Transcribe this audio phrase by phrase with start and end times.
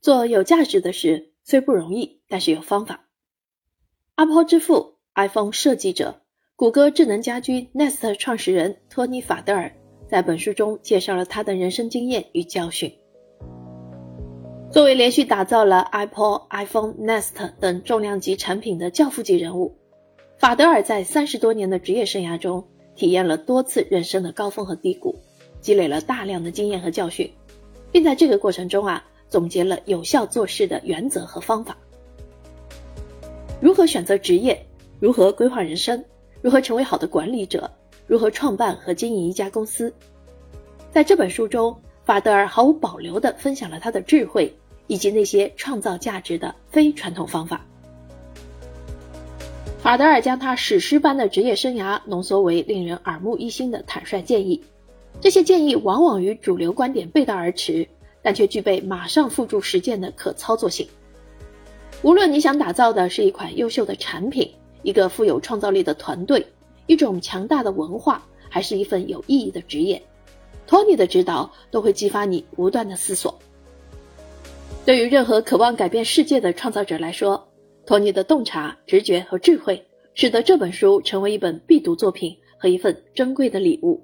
[0.00, 3.06] 做有价值的事虽不容易，但是有方法。
[4.14, 6.22] Apple 之父、iPhone 设计者、
[6.56, 9.70] 谷歌智能家居 Nest 创始人托尼·法德尔
[10.08, 12.90] 在本书中介绍了他的人生经验与教训。
[14.72, 19.76] 作为连续打造了 Apple、iPhone、Nest 等重量级产品的教父级人物，
[20.38, 25.14] 法德尔在三十多年的职业生涯中，体验了多次人生的高峰和低谷，
[25.60, 27.30] 积累了大量的经验和教训，
[27.92, 29.04] 并在这个过程中啊。
[29.30, 31.76] 总结了有效做事的原则和方法，
[33.60, 34.60] 如何选择职业，
[34.98, 36.04] 如何规划人生，
[36.42, 37.70] 如何成为好的管理者，
[38.08, 39.92] 如何创办和经营一家公司。
[40.90, 41.74] 在这本书中，
[42.04, 44.52] 法德尔毫无保留地分享了他的智慧
[44.88, 47.64] 以及那些创造价值的非传统方法。
[49.78, 54.60] 法德尔将他史诗般的职业生涯浓缩为令人耳目一新的坦率建议，
[55.20, 57.86] 这些建议往往与主流观点背道而驰。
[58.22, 60.86] 但却具备马上付诸实践的可操作性。
[62.02, 64.50] 无论你想打造的是一款优秀的产品、
[64.82, 66.46] 一个富有创造力的团队、
[66.86, 70.02] 一种强大的文化，还是一份有意义的职业，
[70.66, 73.38] 托尼的指导都会激发你不断的思索。
[74.86, 77.46] 对于任何渴望改变世界的创造者来说，
[77.84, 84.00] 托尼的洞察、直觉和智慧，使得这本书成为一本必读作品和一份珍贵的礼物。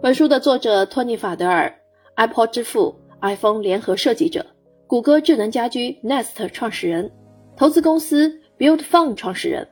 [0.00, 1.79] 本书的作者托尼·法德尔。
[2.20, 4.44] Apple 之父、iPhone 联合设计者、
[4.86, 7.10] 谷歌智能家居 Nest 创始人、
[7.56, 9.66] 投资公司 Build Fund 创始人，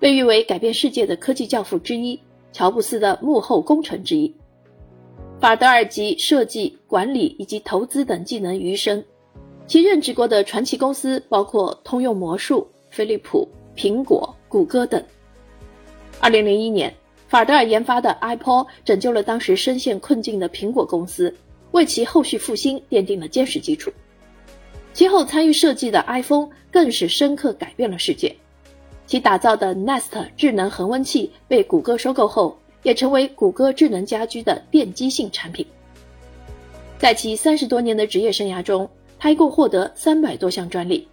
[0.00, 2.18] 被誉为改变世界的科技教父之一，
[2.50, 4.34] 乔布斯的幕后功臣之一。
[5.40, 9.04] 法德尔集设计、管理以及投资等技能于一身，
[9.68, 15.00] 其任职过的传奇公司包括通用魔术、飞利浦、苹果、谷歌等。
[16.20, 16.92] 2001年，
[17.28, 21.32] 法德尔研发的 iPod 拯救了当时深陷困境的苹果公司。
[21.72, 23.92] 为其后续复兴奠定了坚实基础。
[24.94, 28.34] 其后参与设计的 iPhone 更是深刻改变了世界。
[29.06, 35.66] 其打造的 Nest 智能恒温器被谷歌收购后，也成为谷歌智能家居的奠基性产品。
[36.98, 38.88] 在其三十多年的职业生涯中，
[39.18, 41.06] 他一共获得三百多项专利。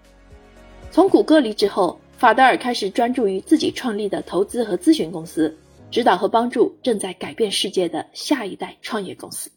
[0.92, 5.56] 从谷歌离职后，法德尔开始专注于自己创立的投资和咨询公司，
[5.90, 9.50] 指导和帮助正在改变世界的下一代创业公司。